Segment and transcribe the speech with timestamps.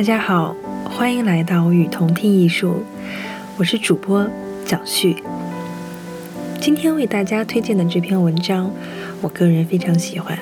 [0.00, 2.82] 大家好，欢迎来到与同听艺术，
[3.58, 4.26] 我是主播
[4.64, 5.22] 蒋旭。
[6.58, 8.72] 今天为大家推荐的这篇文章，
[9.20, 10.38] 我个人非常喜欢，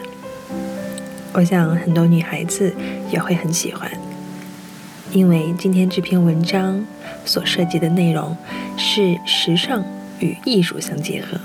[1.33, 2.73] 我想很多女孩子
[3.11, 3.91] 也会很喜欢，
[5.11, 6.87] 因为今天这篇文章
[7.25, 8.37] 所涉及的内容
[8.77, 9.83] 是时尚
[10.21, 11.37] 与艺术相结合，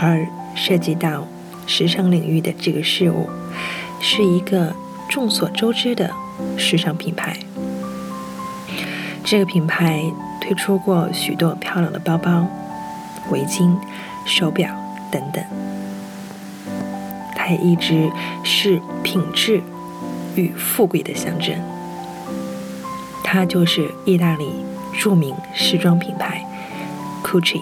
[0.00, 1.26] 而涉及到
[1.66, 3.28] 时尚领域的这个事物，
[4.00, 4.72] 是一个。
[5.08, 6.10] 众所周知的
[6.56, 7.36] 时尚品牌，
[9.24, 10.02] 这个品牌
[10.40, 12.46] 推出过许多漂亮的包包、
[13.30, 13.76] 围巾、
[14.24, 14.68] 手表
[15.10, 15.42] 等等。
[17.34, 18.10] 它也一直
[18.44, 19.62] 是品质
[20.34, 21.54] 与富贵的象征。
[23.22, 24.50] 它就是意大利
[24.92, 26.44] 著名时装品牌
[27.22, 27.60] Gucci。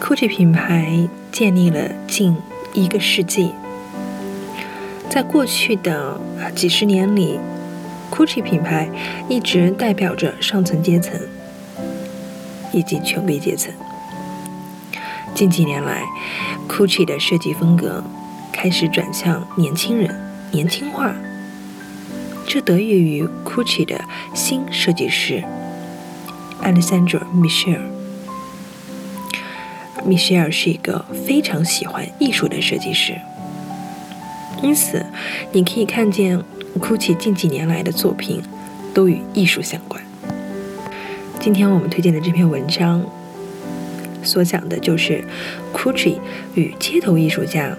[0.00, 2.36] Gucci 品牌建立了近
[2.72, 3.52] 一个世纪。
[5.10, 6.20] 在过去的
[6.54, 7.40] 几十年里
[8.12, 8.88] ，GUCCI 品牌
[9.28, 11.20] 一直代表着上层阶层
[12.72, 13.74] 以及权贵阶层。
[15.34, 16.04] 近几年来
[16.68, 18.04] ，GUCCI 的设计风格
[18.52, 20.14] 开始转向年轻人、
[20.52, 21.12] 年轻化，
[22.46, 24.00] 这得益于 GUCCI 的
[24.32, 25.42] 新设计师
[26.62, 27.90] Alessandro Michelle。
[30.06, 33.20] Michelle 是一个非常喜欢艺术的设计师。
[34.62, 35.04] 因此，
[35.52, 36.38] 你可以看见
[36.78, 38.42] GUCCI 近几年来的作品
[38.92, 40.02] 都与艺术相关。
[41.40, 43.02] 今天我们推荐的这篇文章
[44.22, 45.24] 所讲的就是
[45.72, 46.18] GUCCI
[46.54, 47.74] 与街头艺术家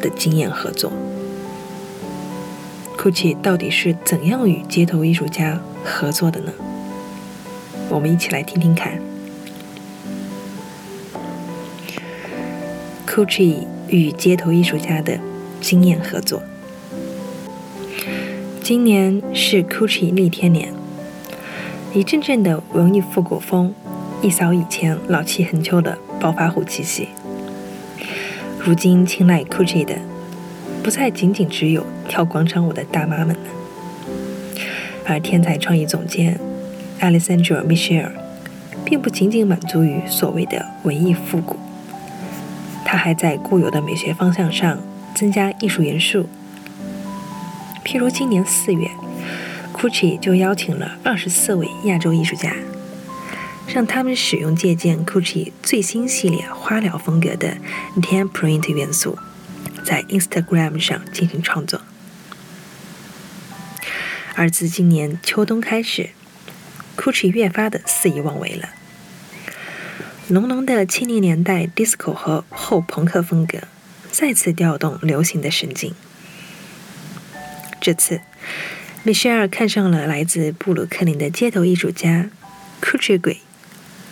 [0.00, 0.90] 的经验合作。
[2.96, 6.52] GUCCI 到底是怎样与街头艺术家合作的呢？
[7.90, 8.98] 我们一起来听听看。
[13.06, 15.20] GUCCI 与街头艺术家的。
[15.64, 16.42] 经验合作。
[18.62, 20.74] 今年是 Gucci 立天年，
[21.94, 23.72] 一阵阵的文艺复古风，
[24.20, 27.08] 一扫以前老气横秋的暴发户气息。
[28.62, 29.96] 如今青睐 Gucci 的，
[30.82, 34.56] 不再仅仅只有跳广场舞的大妈们了，
[35.06, 36.38] 而天才创意总监
[37.00, 38.12] Alessandro m i c h e l
[38.84, 41.56] 并不仅仅满足于所谓的文艺复古，
[42.84, 44.78] 他还在固有的美学方向上。
[45.14, 46.28] 增加艺术元素，
[47.84, 48.90] 譬如今年四月
[49.72, 52.54] ，GUCCI 就邀请了二十四位亚洲艺术家，
[53.68, 57.56] 让他们使用借鉴 GUCCI 最新系列花鸟风格的
[57.96, 59.16] Tan Print 元素，
[59.84, 61.80] 在 Instagram 上进行创作。
[64.34, 66.10] 而自今年秋冬开始
[66.96, 68.70] ，GUCCI 越发的肆意妄为了，
[70.28, 73.58] 浓浓的七零年代 disco 和后朋克风格。
[74.16, 75.92] 再次调动流行的神经。
[77.80, 78.20] 这次，
[79.02, 82.30] 米歇尔看上了来自布鲁克林的街头艺术家
[82.80, 83.40] Gucci 鬼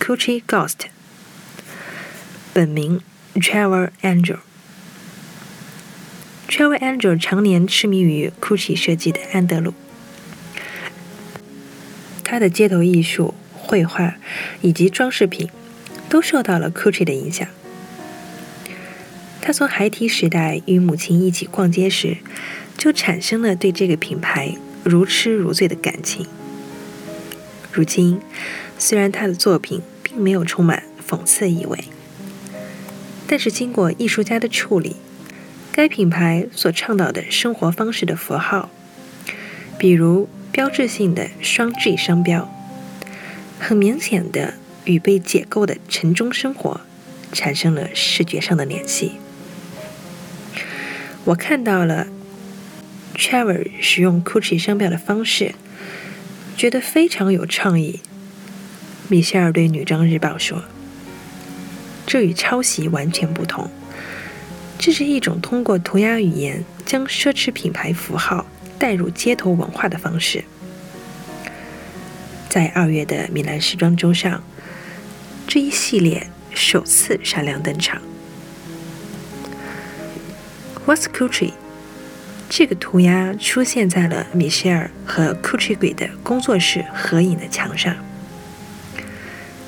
[0.01, 0.87] Gucci Ghost，
[2.51, 2.99] 本名
[3.35, 4.39] Trevor Angel。
[6.49, 9.73] Trevor Angel 常年痴迷于 Gucci 设计的安德鲁，
[12.25, 14.15] 他的街头艺术、绘画
[14.59, 15.49] 以及装饰品
[16.09, 17.47] 都受到了 Gucci 的影响。
[19.45, 22.15] 他从孩提时代与母亲一起逛街时，
[22.77, 24.55] 就产生了对这个品牌
[24.85, 26.25] 如痴如醉的感情。
[27.73, 28.21] 如今，
[28.79, 31.83] 虽然他的作品并没有充满讽刺意味，
[33.27, 34.95] 但是经过艺术家的处理，
[35.73, 38.69] 该品牌所倡导的生活方式的符号，
[39.77, 42.49] 比如标志性的双 G 商标，
[43.59, 44.53] 很明显的
[44.85, 46.79] 与被解构的城中生活
[47.33, 49.11] 产生了视觉上的联系。
[51.25, 52.07] 我看到了
[53.15, 55.55] Trevor 使用 Gucci 商标的方式，
[56.57, 58.01] 觉得非常有创意。
[59.07, 60.63] 米歇尔对《女装日报》说
[62.05, 63.69] ：“这与抄袭完全不同，
[64.77, 68.45] 这是一种通过涂鸦语言将奢侈品牌符号
[68.77, 70.43] 带入街头文化的方式。
[72.49, 74.43] 在二月的米兰时装周上，
[75.47, 78.01] 这一系列首次闪亮登场。
[80.85, 81.53] What's Gucci？
[82.49, 87.95] 这个涂鸦出现在了米歇尔和 Gucci 鬼的工作室合影的墙上。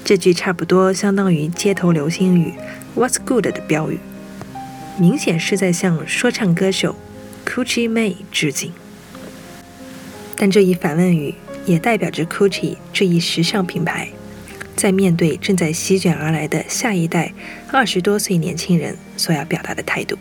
[0.03, 2.53] 这句差不多相当于街头流行语
[2.97, 3.99] “What's good” 的标语，
[4.99, 6.97] 明显是在向说唱歌手
[7.45, 8.73] Gucci Mane 致敬。
[10.35, 11.33] 但这一反问语
[11.65, 14.09] 也代表着 Gucci 这一时尚品牌
[14.75, 17.31] 在面对正在席卷而来的下一代
[17.71, 20.17] 二十多岁年轻人所要表达的态度。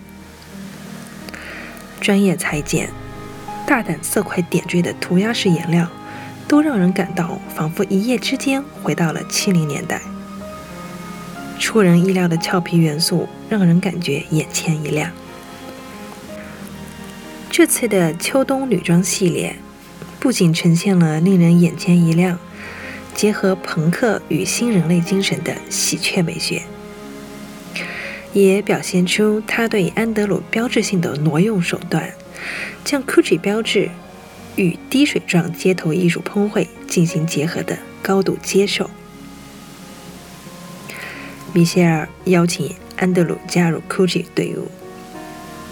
[2.04, 2.90] 专业裁剪、
[3.66, 5.88] 大胆色块点缀的涂鸦式颜料，
[6.46, 10.02] 都让人感到仿佛一夜之间回到了七零年代。
[11.58, 15.10] 出人意料的俏皮元素让人感觉眼前一亮。
[17.48, 19.56] 这次的秋冬女装系列，
[20.20, 22.38] 不仅呈现了令人眼前一亮、
[23.14, 26.64] 结合朋克与新人类精神的喜鹊美学。
[28.34, 32.12] 也表现出他对安德鲁标志性的挪用手段，
[32.84, 33.88] 将 Gucci 标志
[34.56, 38.90] 与滴水状街头艺术喷绘进行结合的高度接受。
[41.52, 44.68] 米歇尔邀请安德鲁加入 Gucci 队伍，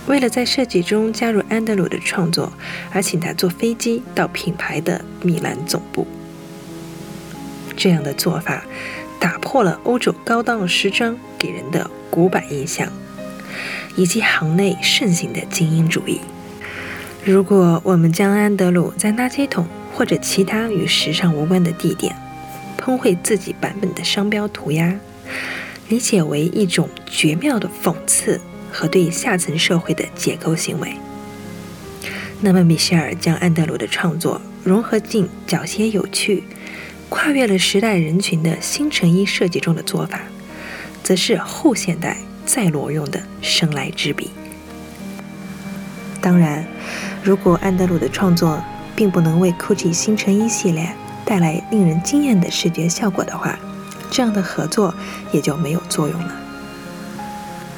[0.07, 2.53] 为了在设计中加入安德鲁的创作，
[2.93, 6.07] 而请他坐飞机到品牌的米兰总部。
[7.77, 8.63] 这样的做法
[9.19, 11.91] 打破了欧洲高档时装给人的。
[12.13, 12.93] 古板印象，
[13.97, 16.21] 以及行内盛行的精英主义。
[17.25, 22.15] 如果我们将安德鲁在垃圾桶或者其他与时尚无关的地点
[22.77, 24.95] 喷绘自己版本的商标涂鸦，
[25.89, 28.39] 理解为一种绝妙的讽刺
[28.71, 30.93] 和对下层社会的解构行为，
[32.43, 36.43] 那么米歇尔将安德鲁的创作融合进较些有趣、
[37.09, 40.21] 跨越了时代人群的新成衣设计中的做法。
[41.03, 44.31] 则是后现代再挪用的生来之笔。
[46.21, 46.65] 当然，
[47.23, 48.63] 如果安德鲁的创作
[48.95, 50.95] 并不能为 Gucci 星辰一系列
[51.25, 53.59] 带来令人惊艳的视觉效果的话，
[54.11, 54.95] 这样的合作
[55.33, 56.35] 也就没有作用了。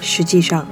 [0.00, 0.66] 实际上，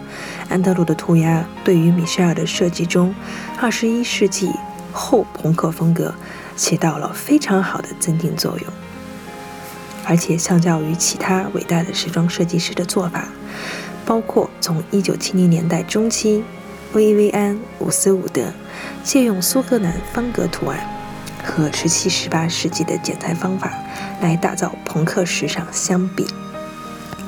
[0.50, 3.14] 安德鲁的涂鸦对于米歇尔的设计中
[3.58, 4.50] 二十一世纪
[4.92, 6.14] 后朋克风格
[6.54, 8.66] 起到了非常好的增进作用。
[10.04, 13.28] 而且，相较于其他伟大的时装设计师的做法，
[14.04, 16.42] 包括从1970年代中期
[16.92, 18.52] 薇薇安·伍斯伍德
[19.04, 20.80] 借用苏格兰方格图案
[21.44, 23.72] 和17、18世纪的剪裁方法
[24.20, 26.26] 来打造朋克时尚相比，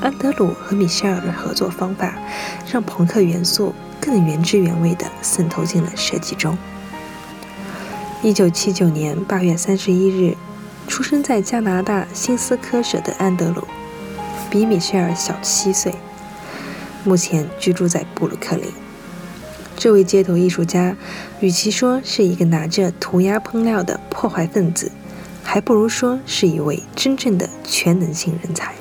[0.02, 2.12] 安德鲁和米歇尔的合作方法
[2.70, 6.58] 让朋克元素更原汁原味地渗透进了设计中。
[8.24, 10.36] 1979年8月31日。
[10.94, 13.66] 出生在加拿大新斯科舍的安德鲁，
[14.48, 15.92] 比米歇尔小七岁，
[17.02, 18.72] 目前居住在布鲁克林。
[19.76, 20.96] 这位街头艺术家，
[21.40, 24.92] 与其说是一个拿着涂鸦喷料的破坏分子，
[25.42, 28.72] 还不如说是一位真正的全能性人才。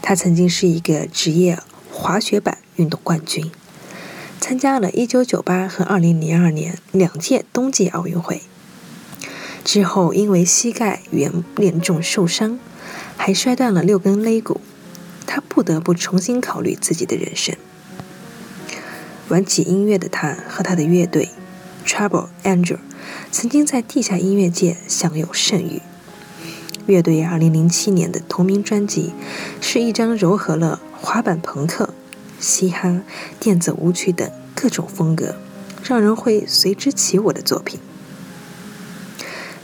[0.00, 1.58] 他曾经是一个职业
[1.92, 3.52] 滑雪板运动冠军，
[4.40, 8.40] 参加了1998和2002年两届冬季奥运会。
[9.64, 12.58] 之后，因为膝盖原严重受伤，
[13.16, 14.60] 还摔断了六根肋骨，
[15.26, 17.56] 他不得不重新考虑自己的人生。
[19.28, 21.30] 玩起音乐的他和他的乐队
[21.86, 22.76] Trouble Angel
[23.32, 25.80] 曾经在地下音乐界享有盛誉。
[26.86, 29.14] 乐队2007年的同名专辑
[29.62, 31.94] 是一张糅合了滑板朋克、
[32.38, 33.00] 嘻哈、
[33.40, 35.36] 电子舞曲等各种风格，
[35.82, 37.80] 让人会随之起舞的作品。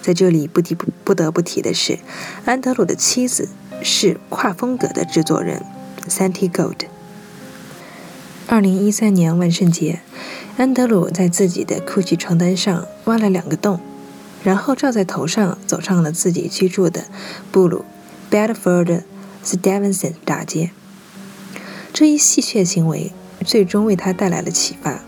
[0.02, 1.98] 在这里不提不不得不提的是，
[2.44, 3.48] 安德鲁的妻子
[3.82, 5.62] 是跨风格的制作人
[6.08, 6.86] Santi Gold。
[8.46, 10.00] 二零一三年万圣节，
[10.56, 13.78] 安德鲁在自己的 Gucci 床单上挖了两个洞，
[14.42, 17.04] 然后罩在头上，走上了自己居住的
[17.52, 17.84] 布鲁
[18.30, 19.02] Bedford
[19.44, 20.70] Stevenson 大街。
[21.92, 23.12] 这一戏谑行为
[23.44, 25.02] 最终为他带来了启发。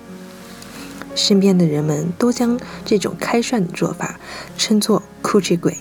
[1.15, 4.19] 身边的人们都将这种开涮的做法
[4.57, 5.77] 称作 “Gucci 鬼”。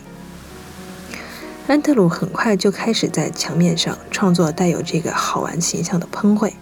[1.68, 6.54] 安德鲁很快就开始在墙面上创作带有这个好玩形象的喷绘，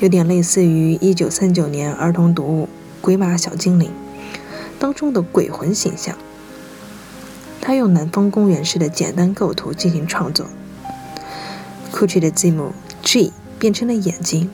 [0.00, 2.64] 有点类似于1939年儿童读物
[3.02, 3.90] 《鬼马小精灵》
[4.78, 6.16] 当中的鬼魂形象。
[7.60, 10.46] 他用南方公园式的简单构图进行创作
[11.92, 12.72] ，Gucci 的字母
[13.02, 14.48] G 变成了眼睛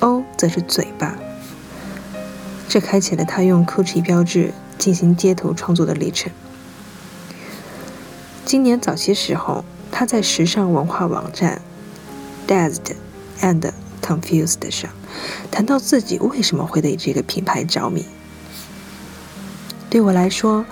[0.00, 1.16] ，O 则是嘴巴。
[2.70, 6.30] 这开启了他用 Gucci 标志进行街头创作的历程。
[8.44, 11.60] 今年早些时候，他在时尚文化网站
[12.46, 12.94] Dazed
[13.40, 14.88] and Confused 上
[15.50, 18.06] 谈到自己为什么会对这个品牌着迷。
[19.90, 20.64] 对我来说，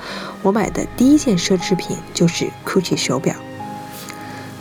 [0.43, 3.35] 我买的第一件奢侈品就是 Gucci 手表。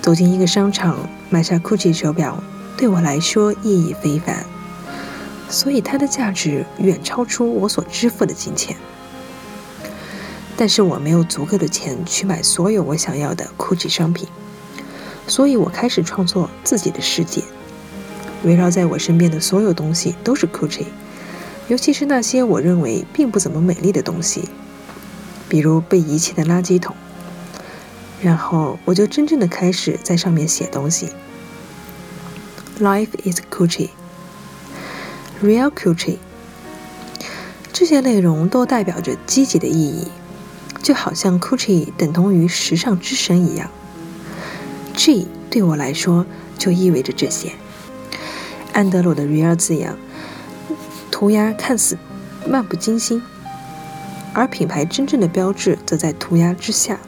[0.02, 2.42] 走进一个商场，买下 Gucci 手表，
[2.76, 4.44] 对我来说意义非凡，
[5.50, 8.76] 所以它的价值远超出我所支付的金钱。
[10.56, 14.28] 但是我没有足够的钱去买所有我想要的 Gucci 商品，
[15.28, 17.44] 所以我开始创作自己的世界。
[18.44, 20.86] 围绕在我身边的所有东西都是 Gucci，
[21.68, 24.50] 尤其是那些我认为并不怎么美丽的东西，
[25.48, 26.96] 比如被遗弃的垃圾桶。
[28.20, 31.10] 然后我就真正的开始在上面写东西。
[32.80, 33.90] Life is Gucci
[35.44, 36.18] Real Gucci，
[37.72, 40.08] 这些内容都代表着积极的意义。
[40.82, 43.70] 就好像 Gucci 等同于时尚之神一样
[44.96, 46.26] ，G 对我来说
[46.58, 47.52] 就意味着这些。
[48.74, 49.98] 安德鲁的 Real 字样，
[51.12, 51.98] 涂鸦看似
[52.48, 53.22] 漫不经心，
[54.34, 57.00] 而品牌真正的标志则在涂鸦之下。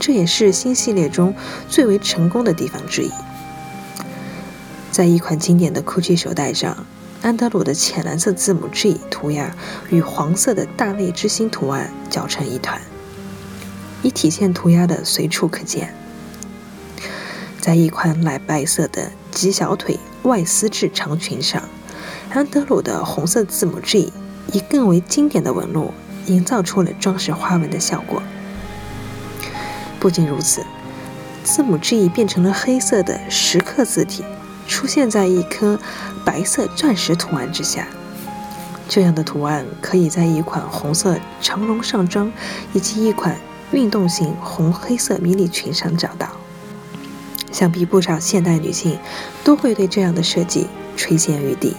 [0.00, 1.34] 这也是新系列中
[1.68, 3.10] 最为成功的地方之一。
[4.90, 6.84] 在一款经典的 Gucci 手袋上。
[7.22, 9.54] 安德鲁的浅蓝色字母 G 涂鸦
[9.90, 12.80] 与黄色的大卫之星图案搅成一团，
[14.02, 15.94] 以体现涂鸦的随处可见。
[17.60, 21.62] 在一款奶白色的及小腿外丝质长裙上，
[22.32, 24.12] 安德鲁的红色字母 G
[24.52, 25.94] 以更为经典的纹路
[26.26, 28.20] 营造出了装饰花纹的效果。
[30.00, 30.64] 不仅如此，
[31.44, 34.24] 字母 G 变成了黑色的石刻字体。
[34.66, 35.78] 出现在一颗
[36.24, 37.86] 白色钻石图案之下，
[38.88, 42.32] 这样的图案可以在一款红色长绒上装
[42.72, 43.36] 以及一款
[43.72, 46.28] 运动型红黑色迷你裙上找到。
[47.50, 48.98] 想必不少现代女性
[49.44, 50.66] 都会对这样的设计
[50.96, 51.76] 垂涎欲滴。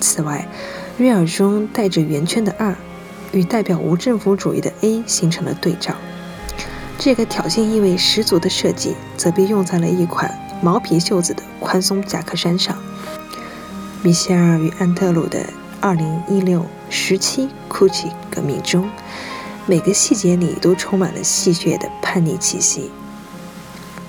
[0.00, 0.46] 此外，
[0.96, 2.76] 瑞尔中带着圆圈的 R
[3.32, 5.96] 与代表无政府主义的 A 形成了对照。
[6.98, 10.32] 这个挑衅意味十足的设计则被用在了一款。
[10.62, 12.76] 毛皮袖子的宽松夹克衫上，
[14.02, 15.46] 米歇尔与安特鲁的
[15.82, 18.88] 2016十七 Gucci 革命中，
[19.66, 22.90] 每个细节里都充满了戏谑的叛逆气息。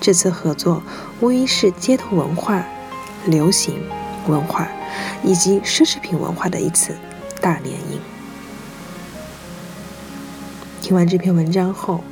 [0.00, 0.82] 这次合作
[1.20, 2.64] 无疑是街头文化、
[3.26, 3.74] 流行
[4.26, 4.68] 文化
[5.22, 6.96] 以及奢侈品文化的一次
[7.40, 7.98] 大联姻。
[10.80, 12.02] 听完这篇文章后，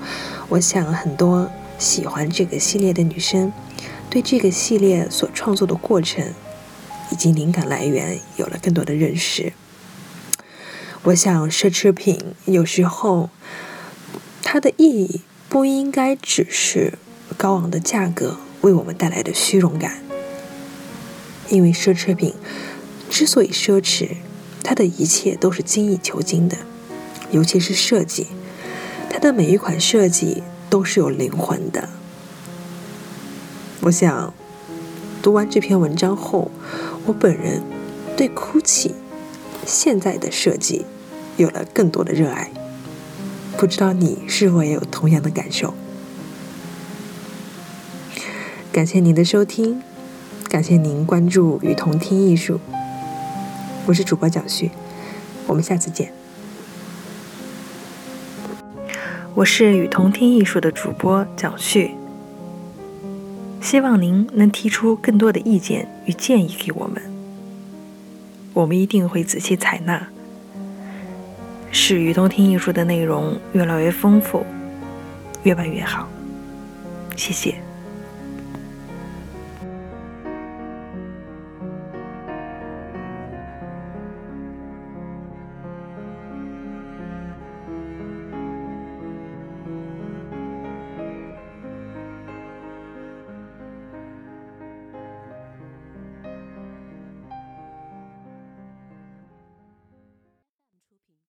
[0.48, 3.50] 我想很多喜欢这个系列的女生。
[4.16, 6.32] 对这个系列所创作的过程
[7.12, 9.52] 以及灵感来源有了更多的认识。
[11.02, 13.28] 我想，奢侈品有时候
[14.42, 15.20] 它的意义
[15.50, 16.94] 不应该只是
[17.36, 20.02] 高昂的价格为我们带来的虚荣感，
[21.50, 22.32] 因为奢侈品
[23.10, 24.08] 之所以奢侈，
[24.64, 26.56] 它的一切都是精益求精的，
[27.30, 28.28] 尤其是设计，
[29.10, 31.90] 它的每一款设计都是有灵魂的。
[33.86, 34.34] 我想，
[35.22, 36.50] 读完这篇文章后，
[37.04, 37.62] 我本人
[38.16, 38.90] 对 GUCCI
[39.64, 40.84] 现在的设计
[41.36, 42.50] 有了更多的热爱。
[43.56, 45.72] 不知道你是否也有同样的感受？
[48.72, 49.80] 感谢您的收听，
[50.48, 52.58] 感谢您关注雨桐听艺术。
[53.86, 54.72] 我是主播蒋旭，
[55.46, 56.12] 我们下次见。
[59.36, 61.95] 我是雨桐听艺术的主播蒋旭。
[63.66, 67.02] 希望您能提出更多的意见与建议给我们，
[68.54, 70.06] 我们一定会仔细采纳，
[71.72, 74.46] 使雨桐听艺术的内容越来越丰富，
[75.42, 76.08] 越办越好。
[77.16, 77.65] 谢谢。